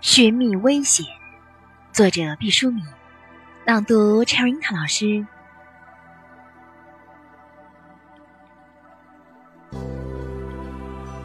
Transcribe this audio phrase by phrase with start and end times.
[0.00, 1.04] 寻觅危险，
[1.92, 2.84] 作者毕淑敏，
[3.64, 5.26] 朗读 Cherita 老师。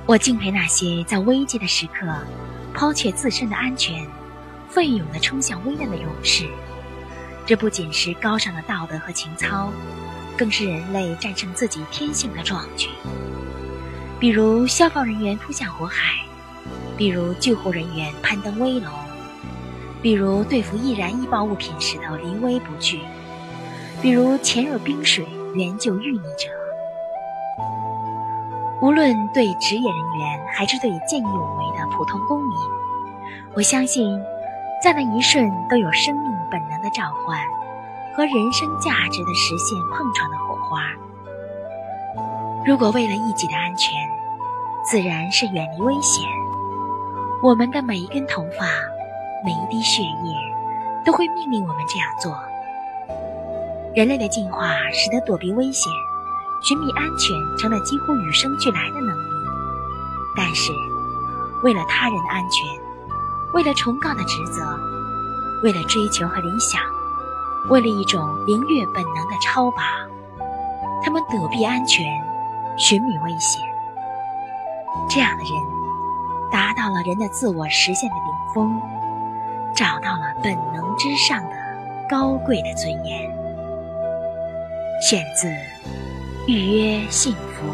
[0.08, 2.08] 我敬佩那些在危机的时刻
[2.73, 4.04] 抛却自身的安全，
[4.68, 6.50] 奋勇的冲向危难的勇士。
[7.46, 9.71] 这不仅是高尚的道德和情操，
[10.36, 12.90] 更是人类战胜自己天性的壮举。
[14.20, 16.26] 比如消防人员扑向火海。
[16.98, 18.90] 比如救护人员攀登危楼，
[20.02, 23.00] 比如对付易燃易爆物品时的临危不惧，
[24.02, 25.26] 比如潜入冰水
[25.56, 26.50] 援救遇溺者。
[28.82, 32.58] 无论对职业人员，还是对见义勇为的普通公民，
[33.55, 34.22] 我相信，
[34.84, 37.40] 在那一瞬都有生命本能的召唤
[38.16, 40.82] 和人生价值的实现碰撞的火花。
[42.66, 43.94] 如果为了一己的安全，
[44.86, 46.24] 自然是远离危险。
[47.44, 48.66] 我们的每一根头发，
[49.44, 50.34] 每一滴血液，
[51.04, 52.34] 都会命令我们这样做。
[53.94, 55.91] 人类的进化使得躲避危险、
[56.62, 59.30] 寻觅安全成了几乎与生俱来的能力。
[60.38, 60.72] 但是，
[61.63, 62.66] 为了他人的安全，
[63.54, 64.62] 为了崇高的职责，
[65.63, 66.80] 为了追求和理想，
[67.69, 69.84] 为了一种凌越本能的超拔，
[71.03, 72.06] 他们躲避安全，
[72.78, 73.62] 寻觅危险。
[75.09, 75.82] 这样的人。
[76.53, 78.79] 达到了人的自我实现的顶峰，
[79.75, 81.56] 找到了本能之上的
[82.07, 83.22] 高贵的尊严。
[85.01, 85.47] 选自
[86.47, 87.68] 《预约幸福》。